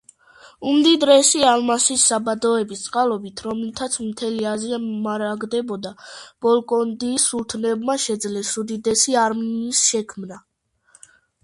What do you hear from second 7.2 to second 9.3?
სულთნებმა შეძლეს უდიდესი